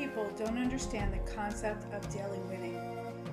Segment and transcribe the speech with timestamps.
[0.00, 2.80] people don't understand the concept of daily winning.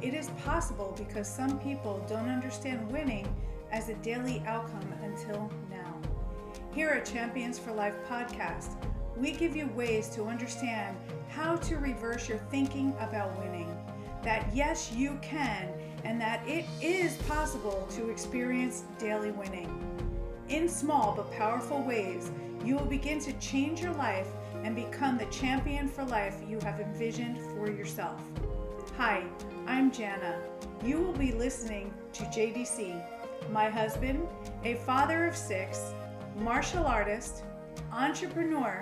[0.01, 3.25] It is possible because some people don't understand winning
[3.71, 5.95] as a daily outcome until now.
[6.73, 8.75] Here at Champions for Life podcast,
[9.15, 10.97] we give you ways to understand
[11.29, 13.73] how to reverse your thinking about winning.
[14.23, 15.69] That yes, you can,
[16.03, 19.71] and that it is possible to experience daily winning.
[20.49, 22.29] In small but powerful ways,
[22.65, 24.27] you will begin to change your life
[24.67, 28.21] and become the champion for life you have envisioned for yourself.
[28.97, 29.23] Hi,
[29.65, 30.41] I'm Jana.
[30.83, 33.01] You will be listening to JDC,
[33.49, 34.27] my husband,
[34.65, 35.93] a father of six,
[36.35, 37.43] martial artist,
[37.93, 38.81] entrepreneur,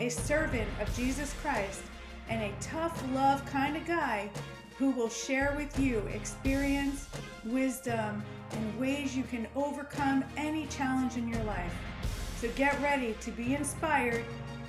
[0.00, 1.80] a servant of Jesus Christ,
[2.28, 4.28] and a tough love kind of guy
[4.76, 7.08] who will share with you experience,
[7.46, 11.74] wisdom, and ways you can overcome any challenge in your life.
[12.36, 14.24] So get ready to be inspired,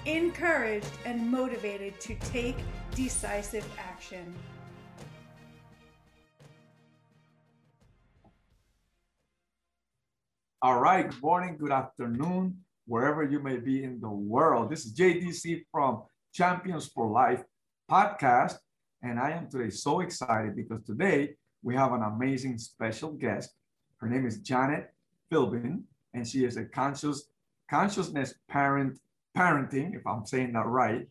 [0.05, 2.57] encouraged, and motivated to take
[2.95, 4.33] decisive action.
[10.61, 14.69] All right, good morning, good afternoon, wherever you may be in the world.
[14.69, 17.43] This is JDC from Champions for Life
[17.91, 18.55] podcast.
[19.01, 23.53] And I am today so excited because today we have an amazing special guest.
[23.97, 24.93] Her name is Janet
[25.29, 25.81] Philbin,
[26.13, 27.25] and she is a conscious
[27.69, 28.99] consciousness parent
[29.37, 31.07] parenting, if I'm saying that right,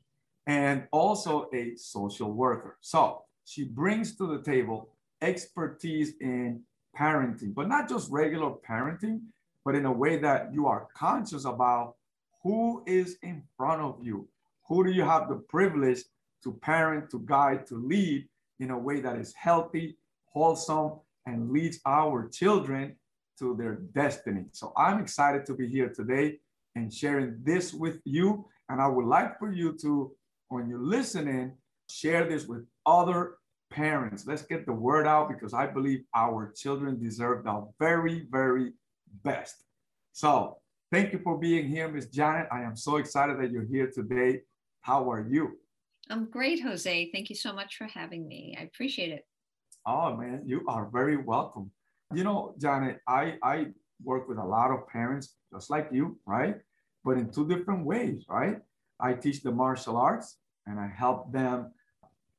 [0.47, 2.79] and also a social worker.
[2.81, 6.63] So she brings to the table expertise in
[6.99, 9.21] parenting, but not just regular parenting,
[9.65, 11.95] but in a way that you are conscious about
[12.43, 14.29] who is in front of you.
[14.69, 16.03] Who do you have the privilege
[16.43, 18.29] to parent, to guide, to lead
[18.59, 22.97] in a way that is healthy, wholesome, and leads our children
[23.39, 24.45] to their destiny.
[24.53, 26.39] So I'm excited to be here today
[26.75, 28.47] and sharing this with you.
[28.69, 30.13] And I would like for you to,
[30.49, 31.53] when you're listening,
[31.91, 33.37] share this with other
[33.71, 34.27] parents.
[34.27, 38.73] Let's get the word out because I believe our children deserve the very, very
[39.23, 39.65] best.
[40.13, 40.59] So
[40.91, 42.49] thank you for being here, Miss Janet.
[42.53, 44.41] I am so excited that you're here today.
[44.83, 45.59] How are you?
[46.11, 47.11] I'm great, Jose.
[47.13, 48.57] Thank you so much for having me.
[48.59, 49.25] I appreciate it.
[49.87, 51.71] Oh man, you are very welcome.
[52.15, 53.67] You know, Janet, I I
[54.05, 56.57] work with a lot of parents just like you, right?
[57.05, 58.59] But in two different ways, right?
[59.01, 61.73] I teach the martial arts and I help them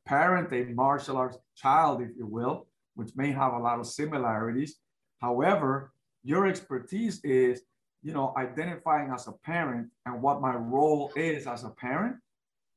[0.05, 4.77] parent a martial arts child, if you will, which may have a lot of similarities.
[5.21, 7.61] However, your expertise is,
[8.01, 12.17] you know, identifying as a parent and what my role is as a parent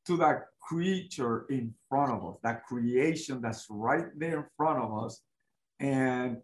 [0.06, 5.04] to that creature in front of us, that creation that's right there in front of
[5.04, 5.22] us.
[5.80, 6.38] And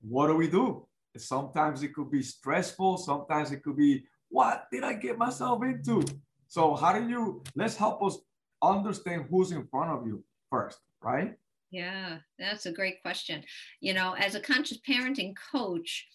[0.00, 0.86] what do we do?
[1.20, 6.04] Sometimes it could be stressful, sometimes it could be, what did I get myself into?
[6.48, 8.18] So, how do you, let's help us
[8.62, 11.34] understand who's in front of you first, right?
[11.70, 13.42] Yeah, that's a great question.
[13.80, 16.06] You know, as a conscious parenting coach,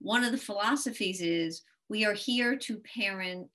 [0.00, 3.50] one of the philosophies is we are here to parent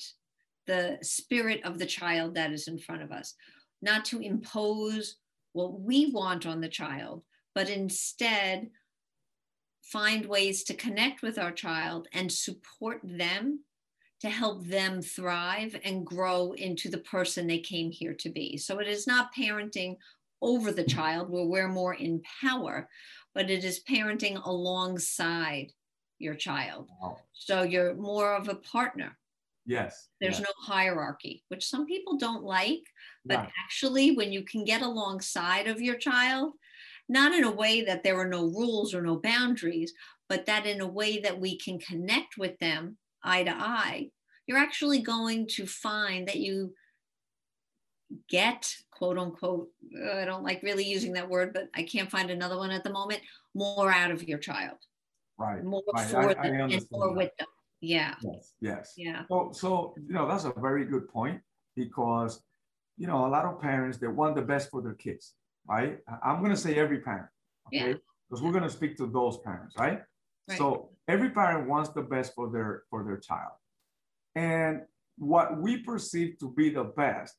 [0.68, 3.34] the spirit of the child that is in front of us,
[3.82, 5.18] not to impose
[5.54, 7.24] what we want on the child,
[7.54, 8.70] but instead
[9.92, 13.60] find ways to connect with our child and support them
[14.22, 18.58] to help them thrive and grow into the person they came here to be.
[18.58, 19.98] So it is not parenting
[20.42, 22.90] over the child where we're more in power,
[23.34, 25.72] but it is parenting alongside
[26.18, 26.90] your child.
[27.02, 27.18] Wow.
[27.34, 29.18] So you're more of a partner
[29.66, 30.10] Yes.
[30.22, 30.48] There's yes.
[30.48, 32.84] no hierarchy, which some people don't like.
[33.26, 36.54] But actually, when you can get alongside of your child,
[37.08, 39.94] not in a way that there are no rules or no boundaries,
[40.28, 44.10] but that in a way that we can connect with them eye to eye,
[44.48, 46.74] you're actually going to find that you
[48.30, 49.68] get quote unquote
[50.00, 52.84] uh, i don't like really using that word but i can't find another one at
[52.84, 53.20] the moment
[53.56, 54.78] more out of your child
[55.40, 56.08] right more right.
[56.08, 57.18] for I, them I and more that.
[57.18, 57.48] with them
[57.86, 58.16] yeah.
[58.22, 58.54] Yes.
[58.62, 58.94] Yes.
[58.98, 59.24] Yeah.
[59.30, 61.40] So, so you know that's a very good point
[61.76, 62.42] because
[62.98, 65.34] you know a lot of parents they want the best for their kids,
[65.68, 66.00] right?
[66.24, 67.30] I'm gonna say every parent,
[67.68, 67.90] okay?
[67.90, 67.94] Yeah.
[68.30, 70.02] Because we're gonna speak to those parents, right?
[70.48, 70.58] right?
[70.58, 73.54] So every parent wants the best for their for their child,
[74.36, 74.82] and
[75.18, 77.36] what we perceive to be the best,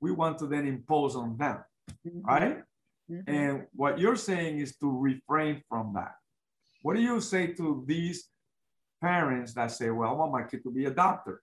[0.00, 1.58] we want to then impose on them,
[2.06, 2.20] mm-hmm.
[2.26, 2.62] right?
[3.10, 3.30] Mm-hmm.
[3.32, 6.14] And what you're saying is to refrain from that.
[6.82, 8.28] What do you say to these
[9.00, 11.42] parents that say, well, I want my kid to be a doctor.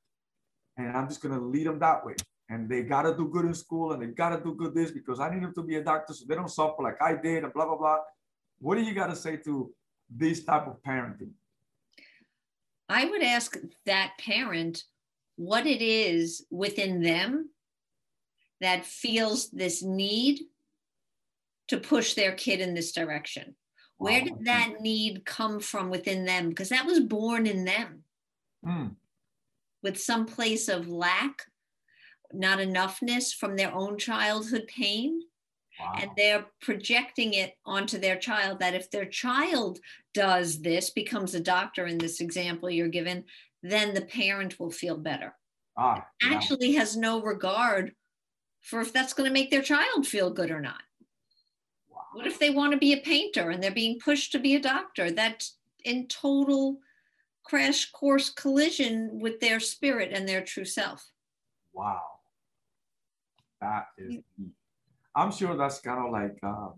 [0.78, 2.16] And I'm just going to lead them that way.
[2.50, 4.92] And they got to do good in school and they got to do good this
[4.92, 7.44] because I need them to be a doctor so they don't suffer like I did
[7.44, 8.00] and blah, blah, blah.
[8.60, 9.74] What do you got to say to
[10.10, 11.32] this type of parenting?
[12.90, 14.84] I would ask that parent
[15.36, 17.50] what it is within them
[18.62, 20.42] that feels this need
[21.70, 23.56] to push their kid in this direction.
[23.98, 24.44] Where Wow, did okay.
[24.46, 26.50] that need come from within them?
[26.50, 28.04] Because that was born in them
[28.66, 28.96] Mm,
[29.82, 31.42] with some place of lack,
[32.34, 35.22] not enoughness from their own childhood pain.
[35.80, 35.96] wow.
[36.02, 39.80] And they're projecting it onto their child that if their child
[40.14, 43.24] does this, becomes a doctor in this example you're given,
[43.62, 45.34] then the parent will feel better.
[45.78, 46.36] ah, yeah.
[46.36, 47.94] Actually, has no regard
[48.62, 50.82] for if that's going to make their child feel good or not.
[51.90, 52.02] Wow.
[52.14, 54.62] What if they want to be a painter and they're being pushed to be a
[54.62, 55.12] doctor?
[55.12, 56.80] That's in total
[57.44, 61.12] crash course collision with their spirit and their true self.
[61.74, 62.02] Wow.
[63.64, 64.12] That is.
[65.16, 66.70] I'm sure that's kind of like uh,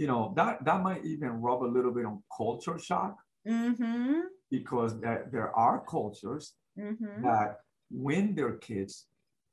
[0.00, 3.14] you know, that that might even rub a little bit on culture shock
[3.46, 4.22] Mm-hmm.
[4.50, 6.44] because there, there are cultures
[6.78, 7.22] Mm-hmm.
[7.26, 7.48] that
[8.06, 9.06] win their kids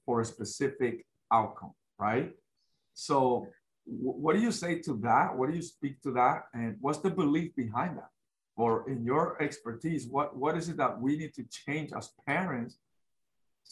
[0.05, 1.73] for a specific outcome,
[2.07, 2.29] right?
[3.07, 3.47] So
[3.85, 5.27] wh- what do you say to that?
[5.37, 6.37] What do you speak to that?
[6.53, 8.09] And what's the belief behind that?
[8.57, 12.73] Or in your expertise, what, what is it that we need to change as parents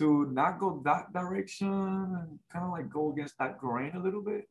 [0.01, 4.23] to not go that direction and kind of like go against that grain a little
[4.23, 4.47] bit?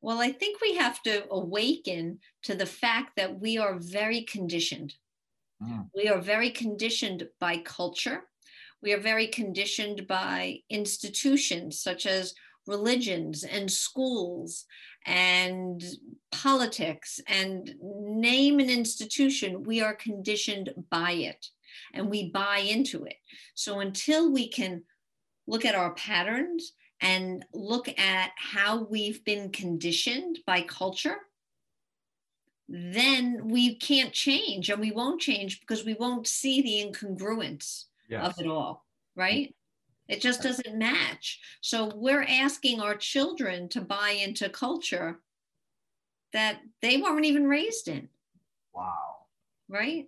[0.00, 4.94] Well, I think we have to awaken to the fact that we are very conditioned.
[5.62, 5.88] Mm.
[5.94, 8.22] We are very conditioned by culture.
[8.80, 12.34] We are very conditioned by institutions such as
[12.66, 14.64] religions and schools
[15.04, 15.82] and
[16.30, 21.46] politics and name an institution, we are conditioned by it
[21.94, 23.16] and we buy into it.
[23.54, 24.82] So until we can
[25.46, 31.16] look at our patterns and look at how we've been conditioned by culture,
[32.68, 37.84] then we can't change and we won't change because we won't see the incongruence
[38.26, 38.86] of it all,
[39.16, 39.54] right?
[40.08, 41.40] It just doesn't match.
[41.60, 45.20] So we're asking our children to buy into culture
[46.32, 48.08] that they weren't even raised in,
[48.72, 49.26] Wow.
[49.68, 50.06] right?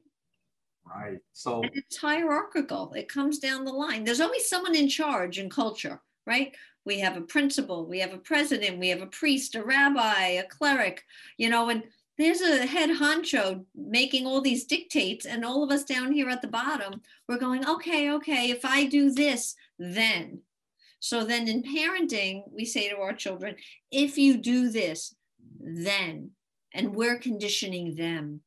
[0.85, 1.19] Right.
[1.33, 2.93] So And it's hierarchical.
[2.95, 4.05] It comes down the line.
[4.05, 6.55] There's always someone in charge in culture, right?
[6.85, 10.45] We have a principal, we have a president, we have a priest, a rabbi, a
[10.45, 11.05] cleric,
[11.39, 11.85] you know, and
[12.19, 16.43] there's a head honcho making all these dictates, and all of us down here at
[16.43, 20.41] the bottom, we're going, okay, okay, if I do this, then.
[21.01, 23.57] So then in parenting, we say to our children,
[23.91, 25.15] if you do this,
[25.59, 26.31] then.
[26.75, 28.43] And we're conditioning them.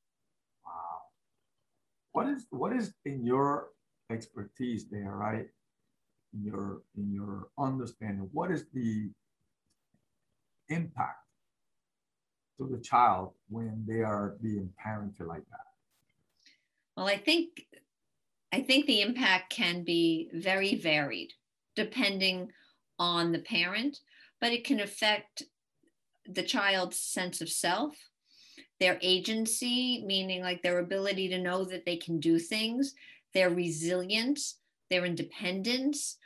[2.15, 3.71] What is what is in your
[4.09, 5.47] expertise there, right?
[6.33, 9.09] In your in your understanding, what is the
[10.69, 11.27] impact
[12.57, 15.67] to the child when they are being parented like that?
[16.95, 17.65] Well, I think
[18.53, 21.33] I think the impact can be very varied
[21.75, 22.49] depending
[22.97, 23.97] on the parent,
[24.39, 25.43] but it can affect
[26.25, 27.97] the child's sense of self,
[28.79, 32.93] their agency, meaning like their ability to know that they can do things,
[33.33, 34.57] their resilience,
[34.89, 36.17] their independence,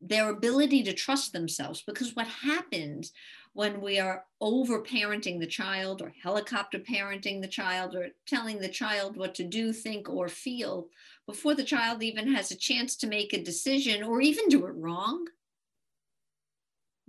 [0.00, 1.82] their ability to trust themselves.
[1.86, 3.12] Because what happens
[3.54, 8.68] when we are over parenting the child or helicopter parenting the child or telling the
[8.68, 10.88] child what to do, think, or feel
[11.26, 14.74] before the child even has a chance to make a decision or even do it
[14.74, 15.26] wrong,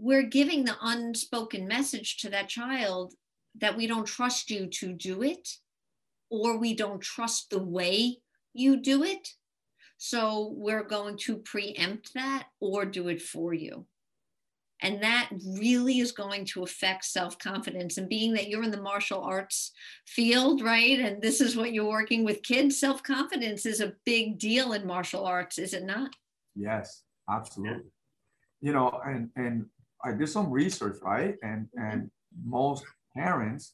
[0.03, 3.13] we're giving the unspoken message to that child
[3.55, 5.48] that we don't trust you to do it
[6.29, 8.17] or we don't trust the way
[8.53, 9.29] you do it.
[9.98, 13.86] So we're going to preempt that or do it for you.
[14.81, 17.98] And that really is going to affect self confidence.
[17.98, 19.72] And being that you're in the martial arts
[20.05, 21.00] field, right?
[21.00, 24.86] And this is what you're working with kids, self confidence is a big deal in
[24.86, 26.13] martial arts, is it not?
[26.55, 27.91] Yes, absolutely.
[28.60, 29.67] You know, and and
[30.03, 31.36] I did some research, right?
[31.43, 31.86] And mm-hmm.
[31.86, 32.12] and
[32.45, 33.74] most parents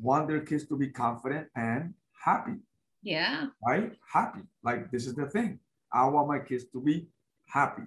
[0.00, 2.56] want their kids to be confident and happy,
[3.02, 3.46] Yeah.
[3.66, 3.92] right?
[4.12, 4.40] Happy.
[4.62, 5.60] Like this is the thing.
[5.92, 7.08] I want my kids to be
[7.46, 7.82] happy.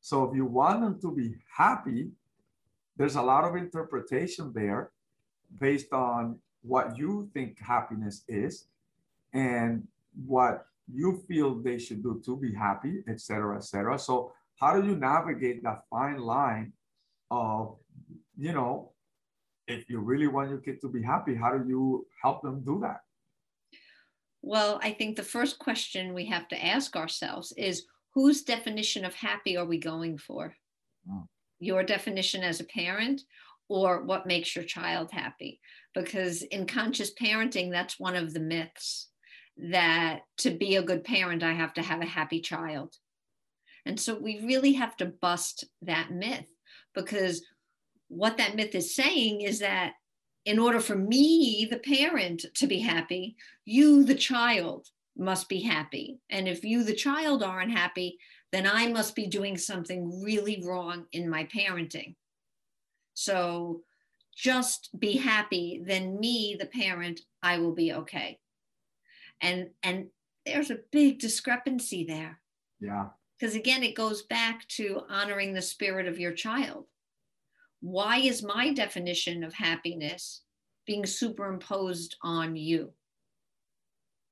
[0.00, 2.10] So if you want them to be happy,
[2.96, 4.90] there's a lot of interpretation there
[5.58, 8.66] based on what you think happiness is
[9.32, 9.86] and
[10.26, 13.98] what you feel they should do to be happy, et cetera, et cetera.
[13.98, 16.72] So how do you navigate that fine line
[17.34, 17.76] of,
[18.36, 18.92] you know,
[19.66, 22.80] if you really want your kid to be happy, how do you help them do
[22.82, 23.00] that?
[24.42, 29.14] Well, I think the first question we have to ask ourselves is whose definition of
[29.14, 30.54] happy are we going for?
[31.10, 31.26] Mm.
[31.60, 33.22] Your definition as a parent
[33.68, 35.60] or what makes your child happy?
[35.94, 39.08] Because in conscious parenting, that's one of the myths
[39.56, 42.94] that to be a good parent, I have to have a happy child.
[43.86, 46.46] And so we really have to bust that myth
[46.94, 47.44] because
[48.08, 49.94] what that myth is saying is that
[50.44, 56.18] in order for me, the parent, to be happy, you, the child, must be happy.
[56.28, 58.18] And if you, the child, aren't happy,
[58.52, 62.16] then I must be doing something really wrong in my parenting.
[63.14, 63.82] So
[64.36, 68.38] just be happy, then me, the parent, I will be okay.
[69.40, 70.08] And and
[70.44, 72.40] there's a big discrepancy there.
[72.80, 73.08] Yeah.
[73.44, 76.86] Because again, it goes back to honoring the spirit of your child.
[77.82, 80.40] Why is my definition of happiness
[80.86, 82.94] being superimposed on you?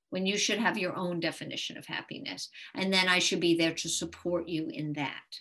[0.08, 2.48] When you should have your own definition of happiness.
[2.74, 5.40] And then I should be there to support you in that.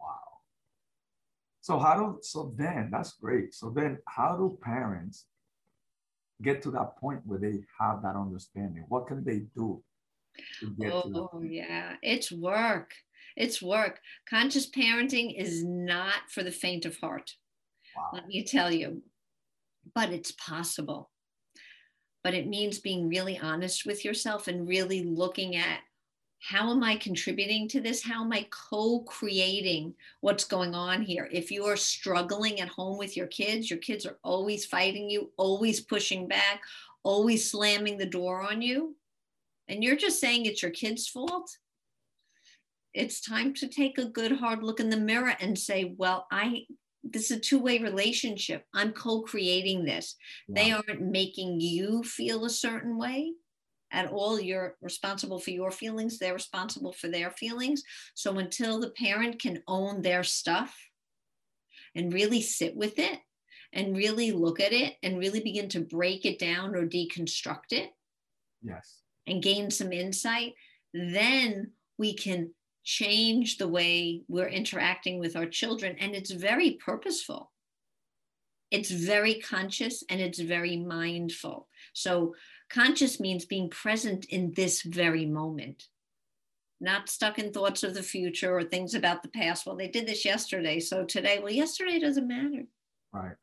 [0.00, 0.38] Wow.
[1.60, 3.54] So how do so then that's great.
[3.54, 5.26] So then how do parents
[6.40, 8.86] get to that point where they have that understanding?
[8.88, 9.82] What can they do
[10.80, 12.92] oh yeah it's work
[13.36, 17.34] it's work conscious parenting is not for the faint of heart
[17.96, 18.10] wow.
[18.12, 19.02] let me tell you
[19.94, 21.10] but it's possible
[22.22, 25.80] but it means being really honest with yourself and really looking at
[26.42, 28.02] how am I contributing to this?
[28.02, 31.28] How am I co creating what's going on here?
[31.30, 35.30] If you are struggling at home with your kids, your kids are always fighting you,
[35.36, 36.60] always pushing back,
[37.04, 38.96] always slamming the door on you,
[39.72, 41.50] and you're just saying it's your kid's fault,
[42.92, 46.66] it's time to take a good hard look in the mirror and say, well, I
[47.02, 48.64] this is a two-way relationship.
[48.72, 50.14] I'm co-creating this.
[50.46, 50.54] Wow.
[50.54, 53.32] They aren't making you feel a certain way
[53.90, 54.38] at all.
[54.38, 56.18] You're responsible for your feelings.
[56.18, 57.82] They're responsible for their feelings.
[58.14, 60.78] So until the parent can own their stuff
[61.96, 63.18] and really sit with it
[63.72, 67.90] and really look at it and really begin to break it down or deconstruct it.
[68.62, 70.54] Yes and gain some insight,
[70.92, 72.50] then we can
[72.84, 75.96] change the way we're interacting with our children.
[76.00, 77.52] And it's very purposeful.
[78.70, 81.68] It's very conscious and it's very mindful.
[81.92, 82.34] So,
[82.70, 85.84] conscious means being present in this very moment,
[86.80, 89.66] not stuck in thoughts of the future or things about the past.
[89.66, 90.80] Well, they did this yesterday.
[90.80, 92.64] So, today, well, yesterday doesn't matter.
[93.12, 93.36] Right.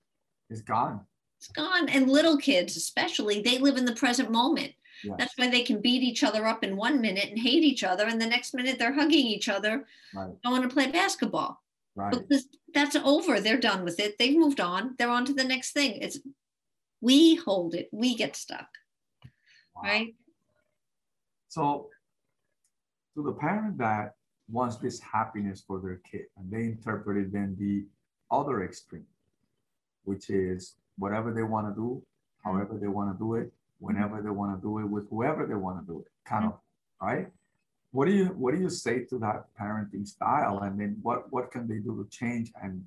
[0.50, 1.02] It's gone.
[1.40, 1.88] It's gone.
[1.90, 4.74] And little kids, especially, they live in the present moment.
[5.04, 5.16] Yes.
[5.18, 8.06] That's why they can beat each other up in one minute and hate each other,
[8.06, 10.32] and the next minute they're hugging each other, right.
[10.44, 11.62] going to play basketball.
[11.96, 12.12] Right.
[12.12, 13.40] Because that's over.
[13.40, 14.18] They're done with it.
[14.18, 14.96] They've moved on.
[14.98, 16.02] They're on to the next thing.
[16.02, 16.20] It's
[17.02, 17.90] we hold it.
[17.92, 18.68] We get stuck.
[19.76, 19.82] Wow.
[19.84, 20.16] Right.
[21.48, 21.90] So,
[23.16, 24.14] to the parent that
[24.50, 27.86] wants this happiness for their kid, and they interpret it then the
[28.32, 29.06] other extreme,
[30.04, 32.50] which is whatever they want to do, mm-hmm.
[32.50, 35.56] however they want to do it, whenever they want to do it with whoever they
[35.56, 37.08] want to do it, kind of, mm-hmm.
[37.08, 37.28] right?
[37.92, 41.52] What do you what do you say to that parenting style, and then what what
[41.52, 42.86] can they do to change and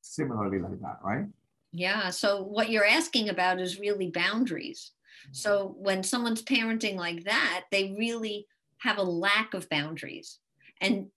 [0.00, 1.26] similarly like that, right?
[1.72, 2.08] Yeah.
[2.10, 4.92] So what you're asking about is really boundaries.
[5.24, 5.34] Mm-hmm.
[5.34, 8.46] So when someone's parenting like that, they really
[8.78, 10.38] have a lack of boundaries,
[10.80, 11.08] and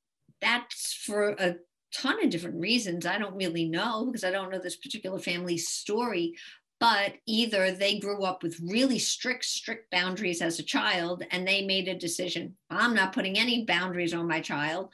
[0.41, 1.55] that's for a
[1.93, 3.05] ton of different reasons.
[3.05, 6.36] I don't really know because I don't know this particular family's story,
[6.79, 11.65] but either they grew up with really strict strict boundaries as a child and they
[11.65, 14.89] made a decision i'm not putting any boundaries on my child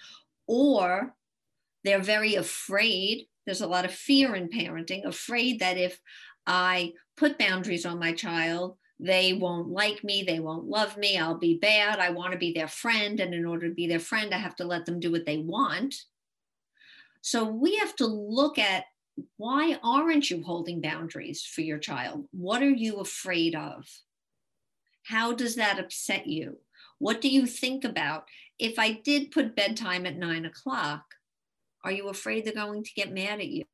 [0.47, 1.13] or
[1.83, 5.99] they're very afraid there's a lot of fear in parenting afraid that if
[6.47, 11.37] i put boundaries on my child they won't like me they won't love me i'll
[11.37, 14.33] be bad i want to be their friend and in order to be their friend
[14.33, 15.95] i have to let them do what they want.
[17.25, 18.85] So we have to look at
[19.37, 22.25] why aren't you holding boundaries for your child?
[22.31, 23.87] What are you afraid of?
[25.03, 26.57] How does that upset you?
[26.99, 28.25] What do you think about?
[28.57, 31.03] If I did put bedtime at nine o'clock,
[31.83, 33.65] are you afraid they're going to get mad at you?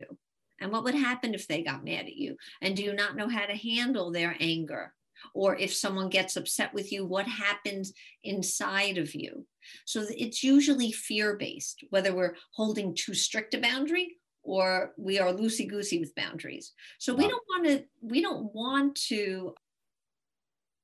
[0.60, 2.36] And what would happen if they got mad at you?
[2.62, 4.94] And do you not know how to handle their anger?
[5.34, 7.94] Or if someone gets upset with you, what happens
[8.24, 9.46] inside of you?
[9.86, 15.34] So it's usually fear based, whether we're holding too strict a boundary or we are
[15.34, 16.74] loosey goosey with boundaries.
[17.00, 19.54] So we don't want to we don't want to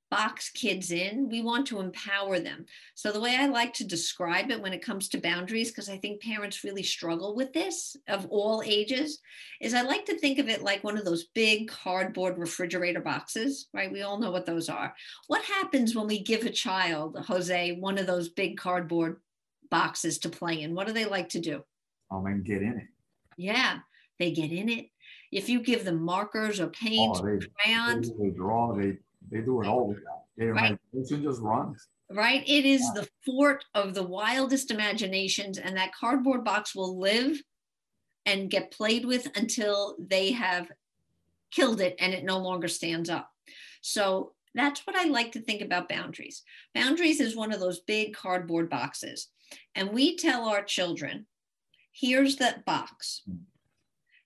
[0.09, 1.27] box kids in.
[1.29, 2.65] We want to empower them.
[2.95, 5.97] So the way I like to describe it when it comes to boundaries because I
[5.97, 9.19] think parents really struggle with this of all ages
[9.61, 13.67] is I like to think of it like one of those big cardboard refrigerator boxes,
[13.73, 13.91] right?
[13.91, 14.93] We all know what those are.
[15.27, 19.17] What happens when we give a child, Jose, one of those big cardboard
[19.69, 20.73] boxes to play in?
[20.73, 21.63] What do they like to do?
[22.09, 22.87] Oh, and get in it.
[23.37, 23.79] Yeah,
[24.19, 24.87] they get in it.
[25.31, 28.73] If you give them markers or paints, oh, they, crayons, they, they, draw.
[28.73, 28.97] They
[29.29, 29.95] they do it all.
[30.37, 30.77] Their right.
[30.93, 31.87] imagination just runs.
[32.11, 32.43] right?
[32.47, 37.41] It is the fort of the wildest imaginations, and that cardboard box will live
[38.25, 40.69] and get played with until they have
[41.51, 43.31] killed it and it no longer stands up.
[43.81, 46.43] So that's what I like to think about boundaries.
[46.75, 49.29] Boundaries is one of those big cardboard boxes.
[49.75, 51.25] And we tell our children,
[51.99, 53.21] here's that box.
[53.25, 53.37] Hmm.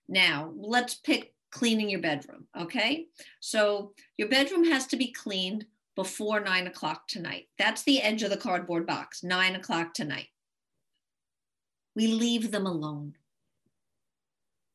[0.08, 2.46] Now, let's pick cleaning your bedroom.
[2.58, 3.06] Okay.
[3.40, 7.48] So your bedroom has to be cleaned before nine o'clock tonight.
[7.58, 10.28] That's the edge of the cardboard box, nine o'clock tonight.
[11.94, 13.14] We leave them alone.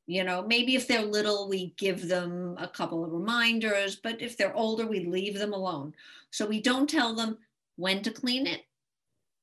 [0.06, 4.38] You know, maybe if they're little, we give them a couple of reminders, but if
[4.38, 5.94] they're older, we leave them alone.
[6.32, 7.40] So we don't tell them
[7.76, 8.62] when to clean it,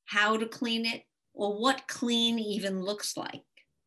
[0.05, 1.03] how to clean it,
[1.35, 3.43] or what clean even looks like,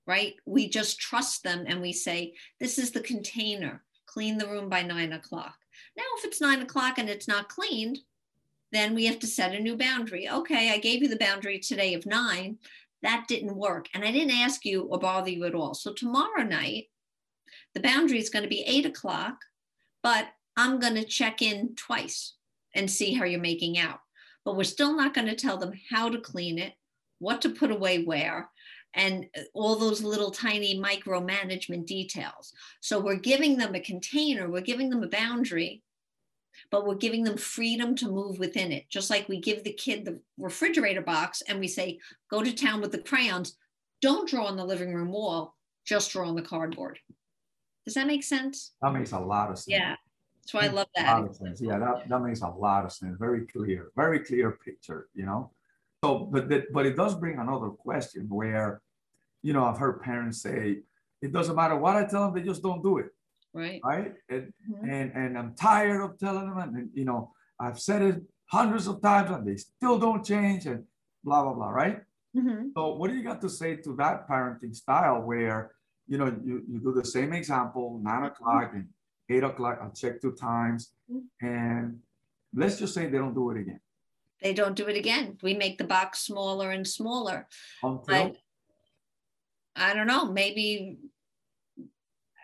[0.06, 0.34] right?
[0.46, 4.82] We just trust them and we say, this is the container, clean the room by
[4.82, 5.56] nine o'clock.
[5.96, 7.98] Now, if it's nine o'clock and it's not cleaned,
[8.70, 10.28] then we have to set a new boundary.
[10.28, 12.58] Okay, I gave you the boundary today of nine
[13.02, 13.86] that didn't work.
[13.94, 15.74] And I didn't ask you or bother you at all.
[15.74, 16.86] So tomorrow night,
[17.74, 19.36] the boundary is going to be eight o'clock,
[20.02, 20.26] but
[20.56, 22.34] I'm going to check in twice
[22.74, 24.00] and see how you're making out.
[24.44, 26.74] But we're still not going to tell them how to clean it,
[27.18, 28.48] what to put away where,
[28.94, 32.52] and uh, all those little tiny micromanagement details.
[32.80, 35.82] So we're giving them a container, we're giving them a boundary,
[36.70, 38.88] but we're giving them freedom to move within it.
[38.88, 41.98] Just like we give the kid the refrigerator box and we say,
[42.30, 43.56] go to town with the crayons.
[44.00, 46.98] Don't draw on the living room wall, just draw on the cardboard.
[47.84, 48.72] Does that make sense?
[48.82, 49.68] That makes a lot of sense.
[49.68, 49.96] Yeah.
[50.46, 51.18] So I love that.
[51.18, 51.60] A lot of sense.
[51.60, 53.16] Yeah, that, that makes a lot of sense.
[53.18, 55.50] Very clear, very clear picture, you know?
[56.04, 58.80] So, but that, but it does bring another question where,
[59.42, 60.78] you know, I've heard parents say,
[61.20, 63.06] it doesn't matter what I tell them, they just don't do it
[63.54, 64.90] right right and, mm-hmm.
[64.90, 69.00] and and i'm tired of telling them and you know i've said it hundreds of
[69.00, 70.84] times and they still don't change and
[71.24, 72.02] blah blah blah right
[72.36, 72.68] mm-hmm.
[72.76, 75.72] so what do you got to say to that parenting style where
[76.06, 78.24] you know you, you do the same example 9 mm-hmm.
[78.26, 78.88] o'clock and
[79.30, 81.46] eight o'clock i'll check two times mm-hmm.
[81.46, 81.98] and
[82.54, 83.80] let's just say they don't do it again
[84.42, 87.46] they don't do it again we make the box smaller and smaller
[87.82, 88.36] Until?
[89.76, 90.98] I don't know maybe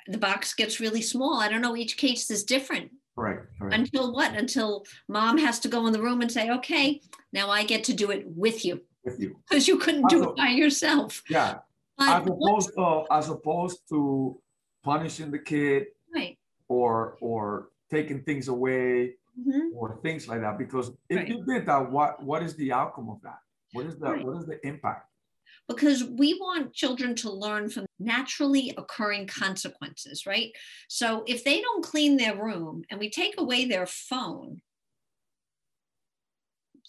[0.06, 1.40] the box gets really small.
[1.40, 1.76] I don't know.
[1.76, 2.90] Each case is different.
[3.16, 3.38] Right.
[3.60, 3.72] right.
[3.72, 4.34] Until what?
[4.34, 7.00] Until mom has to go in the room and say, okay,
[7.32, 8.82] now I get to do it with you.
[9.04, 9.36] With you.
[9.48, 11.22] Because you couldn't do it by yourself.
[11.28, 11.58] Yeah.
[11.96, 14.40] But as opposed, uh, as opposed to
[14.82, 16.36] punishing the kid right.
[16.68, 19.76] or or taking things away mm-hmm.
[19.76, 20.58] or things like that.
[20.58, 21.28] Because if right.
[21.28, 23.38] you did that, what what is the outcome of that?
[23.72, 24.24] What is the right.
[24.24, 25.08] what is the impact?
[25.68, 30.52] because we want children to learn from naturally occurring consequences, right?
[30.88, 34.60] So if they don't clean their room and we take away their phone,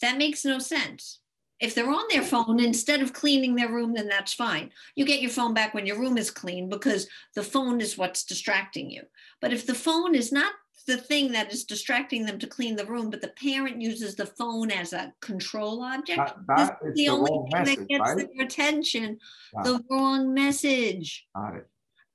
[0.01, 1.19] that makes no sense.
[1.61, 4.71] If they're on their phone instead of cleaning their room, then that's fine.
[4.95, 8.25] You get your phone back when your room is clean because the phone is what's
[8.25, 9.03] distracting you.
[9.39, 10.51] But if the phone is not
[10.87, 14.25] the thing that is distracting them to clean the room, but the parent uses the
[14.25, 16.17] phone as a control object.
[16.47, 18.29] That, that is the, the only thing message, that gets right?
[18.35, 19.19] their attention,
[19.63, 21.25] the wrong message.
[21.35, 21.67] Got it.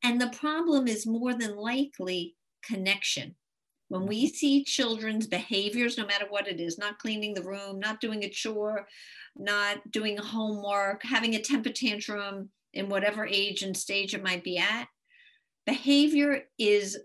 [0.02, 3.34] And the problem is more than likely connection.
[3.88, 4.34] When we mm-hmm.
[4.34, 8.28] see children's behaviors, no matter what it is, not cleaning the room, not doing a
[8.28, 8.86] chore,
[9.36, 14.58] not doing homework, having a temper tantrum in whatever age and stage it might be
[14.58, 14.86] at,
[15.66, 16.98] behavior is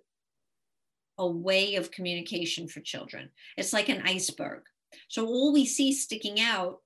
[1.18, 3.30] a way of communication for children.
[3.58, 4.64] It's like an iceberg.
[5.08, 6.80] So all we see sticking out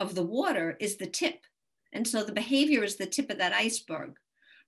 [0.00, 1.40] of the water is the tip.
[1.92, 4.14] And so the behavior is the tip of that iceberg.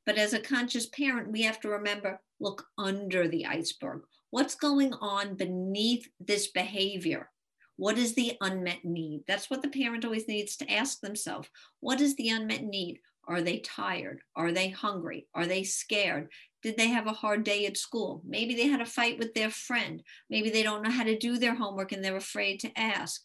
[0.06, 4.02] But as a conscious parent, we have to remember look under the iceberg.
[4.30, 7.30] What's going on beneath this behavior?
[7.76, 9.24] What is the unmet need?
[9.26, 11.48] That's what the parent always needs to ask themselves.
[11.80, 13.00] What is the unmet need?
[13.30, 14.22] Are they tired?
[14.34, 15.28] Are they hungry?
[15.36, 16.30] Are they scared?
[16.64, 18.22] Did they have a hard day at school?
[18.26, 20.02] Maybe they had a fight with their friend.
[20.28, 23.22] Maybe they don't know how to do their homework and they're afraid to ask.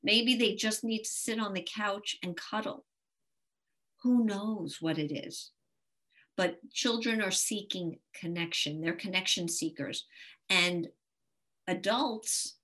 [0.00, 2.86] Maybe they just need to sit on the couch and cuddle.
[4.04, 5.50] Who knows what it is?
[6.36, 10.06] But children are seeking connection, they're connection seekers.
[10.48, 10.86] And
[11.66, 12.54] adults,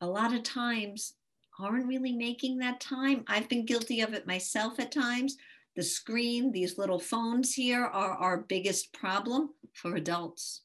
[0.00, 1.14] a lot of times,
[1.60, 3.22] aren't really making that time.
[3.28, 5.36] I've been guilty of it myself at times
[5.76, 10.62] the screen, these little phones here are our biggest problem for adults.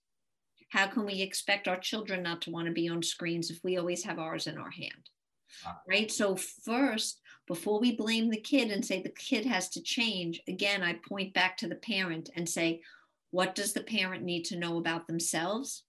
[0.70, 3.78] How can we expect our children not to want to be on screens if we
[3.78, 5.10] always have ours in our hand?
[5.66, 5.80] Ah.
[5.88, 6.12] Right.
[6.12, 10.82] So, first, before we blame the kid and say the kid has to change, again,
[10.82, 12.82] I point back to the parent and say,
[13.32, 15.84] what does the parent need to know about themselves?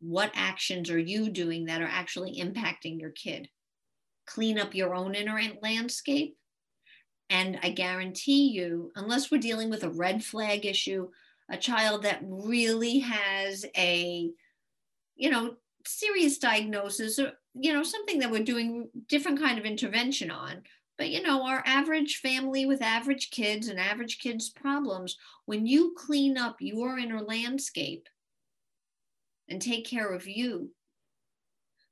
[0.00, 3.48] What actions are you doing that are actually impacting your kid?
[4.30, 6.36] clean up your own inner landscape.
[7.30, 11.08] And I guarantee you, unless we're dealing with a red flag issue,
[11.48, 14.30] a child that really has a,
[15.14, 15.54] you know,
[15.86, 20.62] serious diagnosis or, you know, something that we're doing different kind of intervention on.
[20.98, 25.16] But, you know, our average family with average kids and average kids' problems,
[25.46, 28.08] when you clean up your inner landscape
[29.48, 30.72] and take care of you,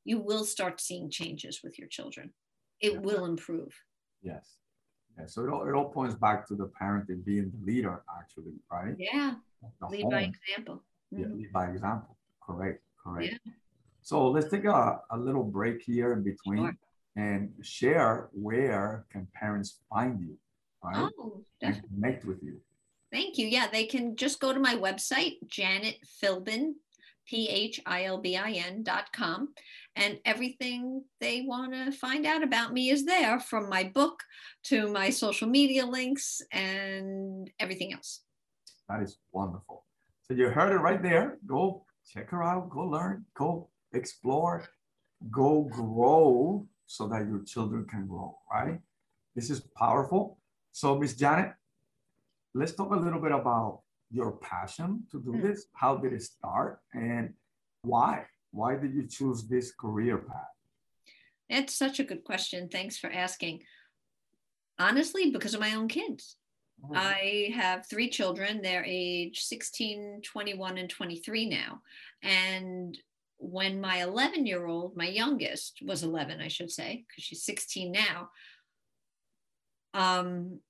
[0.04, 2.32] you will start seeing changes with your children.
[2.80, 2.98] It yeah.
[2.98, 3.74] will improve.
[4.20, 4.56] Yes.
[5.18, 8.54] Yeah, so it all, it all points back to the parenting being the leader, actually,
[8.70, 8.94] right?
[8.98, 9.34] Yeah.
[9.80, 10.10] The lead home.
[10.10, 10.82] by example.
[11.12, 11.22] Mm-hmm.
[11.22, 12.16] Yeah, lead by example.
[12.40, 12.82] Correct.
[13.02, 13.32] Correct.
[13.32, 13.52] Yeah.
[14.02, 16.76] So let's take a, a little break here in between sure.
[17.16, 20.36] and share where can parents find you,
[20.82, 21.10] right?
[21.18, 21.88] Oh, definitely.
[21.90, 22.60] And connect with you.
[23.10, 23.46] Thank you.
[23.46, 26.74] Yeah, they can just go to my website, Janet Philbin,
[27.28, 29.54] P-H-I-L-B-I-N dot com.
[29.96, 34.22] And everything they want to find out about me is there from my book
[34.64, 38.20] to my social media links and everything else.
[38.88, 39.84] That is wonderful.
[40.22, 41.38] So you heard it right there.
[41.46, 44.64] Go check her out, go learn, go explore,
[45.30, 48.80] go grow so that your children can grow, right?
[49.34, 50.38] This is powerful.
[50.72, 51.52] So Miss Janet,
[52.54, 55.42] let's talk a little bit about your passion to do mm.
[55.42, 55.66] this?
[55.74, 57.34] How did it start and
[57.82, 58.24] why?
[58.50, 60.54] Why did you choose this career path?
[61.48, 62.68] It's such a good question.
[62.68, 63.62] Thanks for asking.
[64.78, 66.36] Honestly, because of my own kids.
[66.84, 66.94] Oh.
[66.94, 68.60] I have three children.
[68.62, 71.82] They're age 16, 21, and 23 now.
[72.22, 72.96] And
[73.38, 77.92] when my 11 year old, my youngest was 11, I should say, because she's 16
[77.92, 78.30] now.
[79.94, 80.60] Um,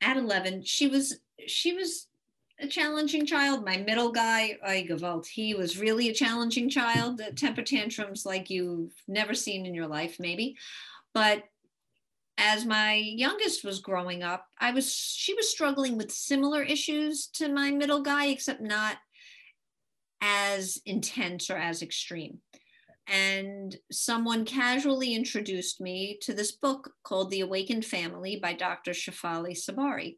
[0.00, 2.06] at 11, she was she was
[2.64, 3.64] a challenging child.
[3.64, 7.18] My middle guy, I Eigevalt, he was really a challenging child.
[7.18, 10.56] The temper tantrums like you've never seen in your life, maybe.
[11.12, 11.44] But
[12.38, 17.48] as my youngest was growing up, I was she was struggling with similar issues to
[17.48, 18.96] my middle guy, except not
[20.20, 22.38] as intense or as extreme.
[23.06, 28.92] And someone casually introduced me to this book called The Awakened Family by Dr.
[28.92, 30.16] Shefali Tsabary.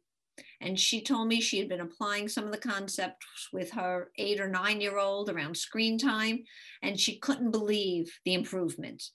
[0.61, 4.41] And she told me she had been applying some of the concepts with her eight
[4.41, 6.45] or nine year old around screen time,
[6.83, 9.11] and she couldn't believe the improvement.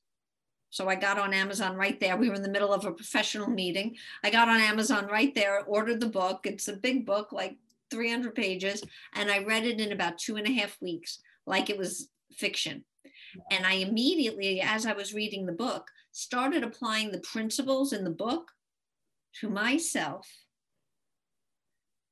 [0.69, 2.15] So I got on Amazon right there.
[2.15, 3.97] We were in the middle of a professional meeting.
[4.23, 6.41] I got on Amazon right there, ordered the book.
[6.45, 7.57] It's a big book, like
[7.91, 8.81] 300 pages,
[9.13, 12.86] and I read it in about two and a half weeks, like it was fiction.
[13.51, 18.10] And I immediately, as I was reading the book, started applying the principles in the
[18.10, 18.51] book
[19.39, 20.27] to myself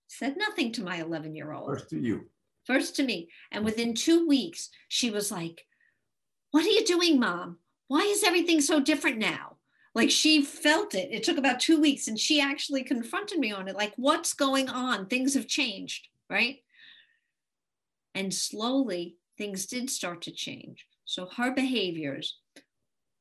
[0.10, 1.68] said nothing to my 11 year old.
[1.70, 2.26] First to you.
[2.66, 3.30] First to me.
[3.52, 5.66] And within two weeks, she was like,
[6.52, 7.60] What are you doing, mom?
[7.88, 9.58] Why is everything so different now?
[9.96, 11.10] Like she felt it.
[11.12, 13.76] It took about two weeks and she actually confronted me on it.
[13.76, 15.06] Like, what's going on?
[15.06, 16.58] Things have changed, right?
[18.14, 20.86] And slowly things did start to change.
[21.06, 22.38] So her behaviors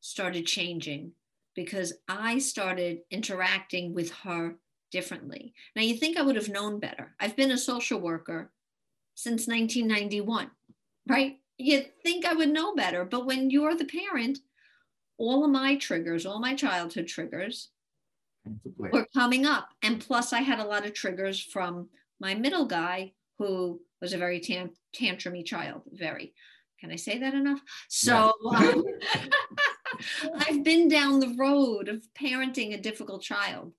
[0.01, 1.13] started changing
[1.55, 4.57] because I started interacting with her
[4.91, 5.55] differently.
[5.75, 7.15] Now, you think I would have known better.
[7.21, 8.51] I've been a social worker
[9.15, 10.51] since 1991,
[11.09, 11.39] right?
[11.57, 14.39] You think I would know better, but when you're the parent,
[15.19, 17.71] all of my triggers, all my childhood triggers
[18.77, 19.71] were coming up.
[19.83, 21.89] And plus, I had a lot of triggers from
[22.21, 26.35] my middle guy, who was a very tant- tantrumy child, very.
[26.81, 27.61] Can I say that enough?
[27.89, 28.85] So um,
[30.49, 33.73] I've been down the road of parenting a difficult child.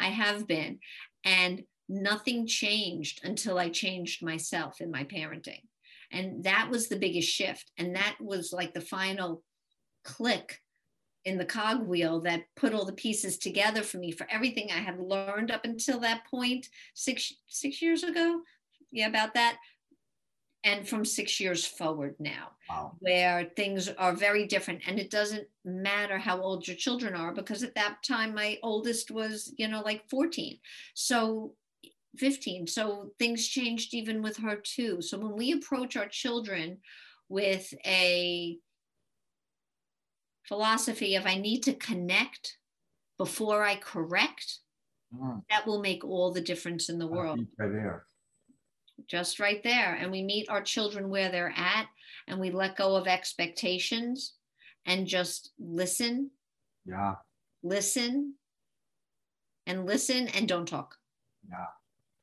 [0.00, 0.78] I have been.
[1.24, 5.62] And nothing changed until I changed myself in my parenting.
[6.12, 7.70] And that was the biggest shift.
[7.78, 9.42] And that was like the final
[10.04, 10.60] click
[11.24, 14.98] in the cogwheel that put all the pieces together for me for everything I had
[14.98, 18.40] learned up until that point six six years ago.
[18.90, 19.58] Yeah, about that
[20.64, 22.92] and from six years forward now, wow.
[22.98, 24.82] where things are very different.
[24.86, 29.10] And it doesn't matter how old your children are, because at that time, my oldest
[29.10, 30.58] was, you know, like 14.
[30.94, 31.54] So
[32.18, 32.66] 15.
[32.66, 35.00] So things changed even with her too.
[35.00, 36.78] So when we approach our children
[37.28, 38.58] with a
[40.46, 42.58] philosophy of I need to connect
[43.16, 44.58] before I correct,
[45.14, 45.42] mm.
[45.48, 47.38] that will make all the difference in the world.
[47.58, 48.04] Right there
[49.06, 49.94] just right there.
[49.94, 51.86] And we meet our children where they're at
[52.28, 54.34] and we let go of expectations
[54.86, 56.30] and just listen.
[56.86, 57.14] Yeah.
[57.62, 58.34] Listen
[59.66, 60.96] and listen and don't talk.
[61.48, 61.66] Yeah.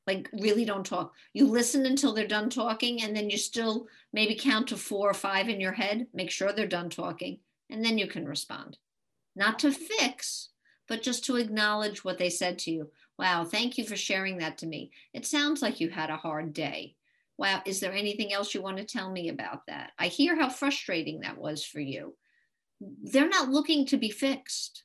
[0.06, 1.12] Like really don't talk.
[1.34, 5.14] You listen until they're done talking and then you still maybe count to four or
[5.14, 6.06] five in your head.
[6.14, 7.38] Make sure they're done talking
[7.70, 8.78] and then you can respond.
[9.36, 10.48] not to fix,
[10.88, 12.90] but just to acknowledge what they said to you.
[13.18, 14.92] Wow, thank you for sharing that to me.
[15.12, 16.94] It sounds like you had a hard day.
[17.36, 19.90] Wow, is there anything else you want to tell me about that?
[19.98, 22.14] I hear how frustrating that was for you.
[22.80, 24.84] They're not looking to be fixed.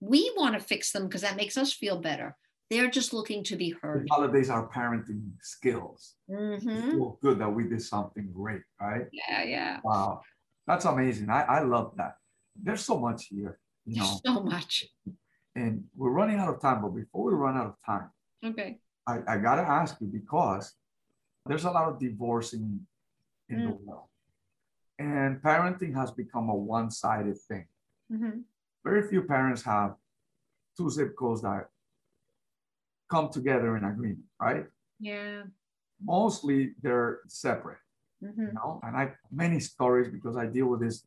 [0.00, 2.36] We want to fix them because that makes us feel better.
[2.70, 4.06] They're just looking to be heard.
[4.06, 6.14] It validates our parenting skills.
[6.30, 6.98] Mm-hmm.
[7.22, 9.06] Good that we did something great, right?
[9.12, 9.80] Yeah, yeah.
[9.84, 10.22] Wow,
[10.66, 11.30] that's amazing.
[11.30, 12.16] I, I love that.
[12.62, 14.86] There's so much here, you know, So much.
[15.54, 16.82] And we're running out of time.
[16.82, 18.10] But before we run out of time,
[18.44, 18.78] Okay.
[19.06, 20.72] I, I gotta ask you because
[21.46, 22.86] there's a lot of divorcing
[23.48, 24.08] in the world,
[24.98, 27.66] and parenting has become a one-sided thing.
[28.12, 28.38] Mm-hmm.
[28.84, 29.94] Very few parents have
[30.76, 31.68] two zip codes that
[33.10, 34.66] come together in agreement, right?
[34.98, 35.42] Yeah.
[36.02, 37.78] Mostly they're separate.
[38.24, 38.40] Mm-hmm.
[38.40, 41.04] you know and i many stories because i deal with this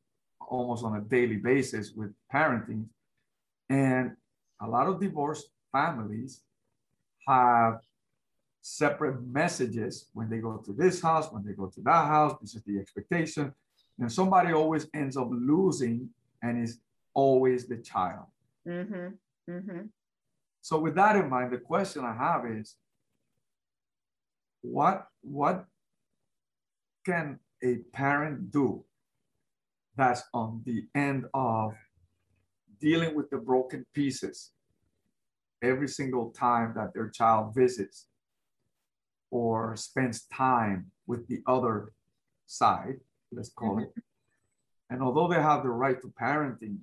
[0.49, 2.87] almost on a daily basis with parenting
[3.69, 4.17] and
[4.61, 6.41] a lot of divorced families
[7.27, 7.79] have
[8.61, 12.55] separate messages when they go to this house when they go to that house this
[12.55, 13.53] is the expectation
[13.99, 16.09] and somebody always ends up losing
[16.41, 16.79] and is
[17.13, 18.25] always the child
[18.67, 19.07] Mm-hmm.
[19.51, 19.81] Mm-hmm.
[20.61, 22.75] so with that in mind the question i have is
[24.61, 25.65] what what
[27.05, 28.83] can a parent do
[29.95, 31.73] that's on the end of
[32.85, 34.51] dealing with the broken pieces
[35.63, 38.05] every single time that their child visits
[39.31, 41.93] or spends time with the other
[42.45, 42.99] side,
[43.31, 43.89] let's call it.
[43.89, 44.93] Mm-hmm.
[44.93, 46.77] And although they have the right to parenting,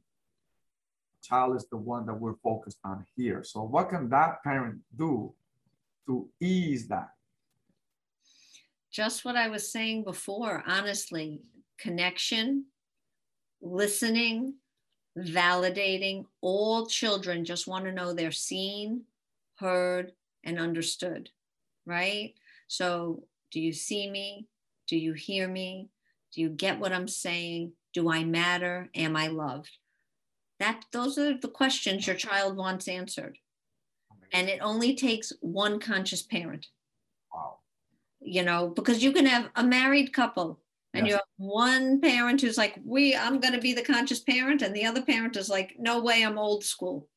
[1.23, 3.45] child is the one that we're focused on here.
[3.45, 5.33] So what can that parent do
[6.07, 7.11] to ease that?
[8.91, 11.43] Just what I was saying before, honestly,
[11.79, 12.67] connection,
[13.61, 14.55] listening,
[15.19, 16.27] validating.
[16.41, 19.03] All children just want to know they're seen,
[19.57, 20.13] heard,
[20.45, 21.31] and understood,
[21.87, 22.35] right?
[22.69, 24.49] So, do you see me?
[24.89, 25.91] Do you hear me?
[26.35, 27.73] Do you get what I'm saying?
[27.93, 28.89] Do I matter?
[28.95, 29.71] Am I loved?
[30.59, 33.39] That those are the questions your child wants answered.
[34.33, 36.69] And it only takes one conscious parent
[37.35, 37.59] Wow.
[38.21, 40.61] you know, because you can have a married couple
[40.95, 44.63] and you have one parent who's like, we, I'm going to be the conscious parent.
[44.63, 47.09] And the other parent is like, no way, I'm old school.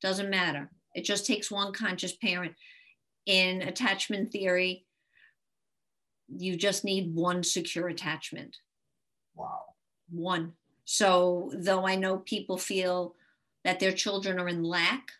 [0.00, 0.70] Doesn't matter.
[0.94, 2.54] It just takes one conscious parent.
[3.26, 4.84] In attachment theory,
[6.28, 8.56] you just need one secure attachment
[9.36, 9.62] Wow.
[10.10, 10.54] one.
[10.84, 13.14] So, though I know people feel
[13.64, 15.12] that their children are in lack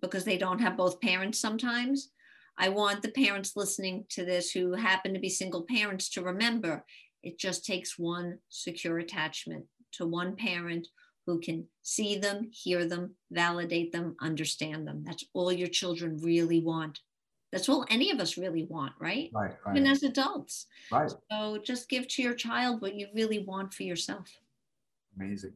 [0.00, 2.10] because they don't have both parents sometimes,
[2.58, 6.84] I want the parents listening to this who happen to be single parents to remember
[7.26, 10.86] it just takes one secure attachment to one parent
[11.26, 15.02] who can see them, hear them, validate them, understand them.
[15.04, 17.00] That's all your children really want.
[17.50, 19.30] That's all any of us really want, right?
[19.34, 20.66] Right, Even as adults.
[20.92, 21.10] right.
[21.32, 24.28] So just give to your child what you really want for yourself.
[25.18, 25.54] Amazing.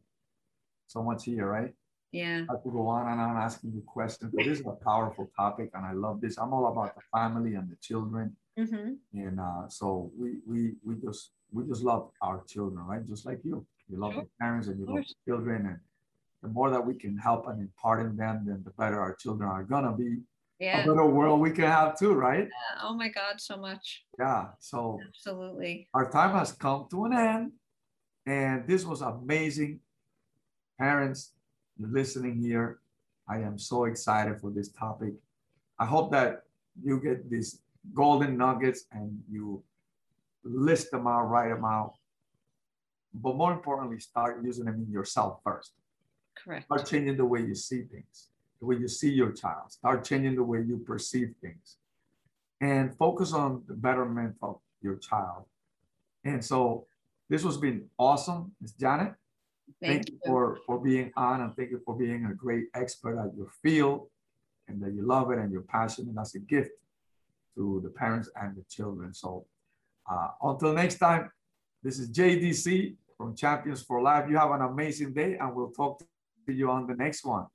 [0.88, 1.72] So much here, right?
[2.10, 2.46] Yeah.
[2.50, 5.70] I could go on and on asking you questions, but this is a powerful topic,
[5.74, 6.36] and I love this.
[6.36, 10.94] I'm all about the family and the children, hmm and uh, so we we we
[10.96, 13.06] just we just love our children, right?
[13.08, 15.78] Just like you, you love your parents and you love the children, and
[16.42, 19.48] the more that we can help and impart in them, then the better our children
[19.48, 20.18] are gonna be.
[20.60, 20.84] Yeah.
[20.84, 22.46] A better world we can have too, right?
[22.46, 22.80] Yeah.
[22.82, 24.04] Oh my God, so much.
[24.18, 24.48] Yeah.
[24.58, 25.88] So Absolutely.
[25.94, 27.52] our time has come to an end.
[28.26, 29.80] And this was amazing.
[30.78, 31.32] Parents,
[31.78, 32.80] you're listening here.
[33.26, 35.14] I am so excited for this topic.
[35.78, 36.42] I hope that
[36.84, 37.60] you get these
[37.94, 39.62] golden nuggets and you
[40.44, 41.94] list them out, write them out.
[43.12, 45.72] But more importantly, start using them in yourself first.
[46.36, 46.66] Correct.
[46.66, 48.28] Start changing the way you see things,
[48.60, 49.72] the way you see your child.
[49.72, 51.76] Start changing the way you perceive things.
[52.60, 55.44] And focus on the betterment of your child.
[56.24, 56.86] And so
[57.28, 58.72] this has been awesome, Ms.
[58.72, 59.14] Janet.
[59.82, 63.34] Thank, you for, for being on and thank you for being a great expert at
[63.36, 64.08] your field
[64.68, 66.14] and that you love it and you're passionate.
[66.14, 66.72] That's a gift
[67.56, 69.12] to the parents and the children.
[69.14, 69.46] So
[70.10, 71.30] uh, until next time,
[71.82, 74.26] this is JDC from Champions for Life.
[74.28, 76.02] You have an amazing day and we'll talk
[76.46, 77.46] to you on the next one.